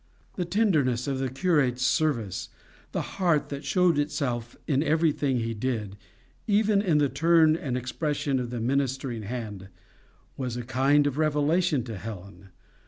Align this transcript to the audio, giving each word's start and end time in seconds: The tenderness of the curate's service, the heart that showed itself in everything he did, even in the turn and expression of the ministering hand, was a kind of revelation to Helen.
The 0.35 0.45
tenderness 0.45 1.07
of 1.07 1.19
the 1.19 1.29
curate's 1.29 1.85
service, 1.85 2.49
the 2.91 3.03
heart 3.21 3.49
that 3.49 3.63
showed 3.63 3.99
itself 3.99 4.57
in 4.65 4.81
everything 4.81 5.37
he 5.41 5.53
did, 5.53 5.95
even 6.47 6.81
in 6.81 6.97
the 6.97 7.07
turn 7.07 7.55
and 7.55 7.77
expression 7.77 8.39
of 8.39 8.49
the 8.49 8.59
ministering 8.59 9.21
hand, 9.21 9.67
was 10.37 10.57
a 10.57 10.63
kind 10.63 11.05
of 11.05 11.19
revelation 11.19 11.83
to 11.83 11.99
Helen. 11.99 12.49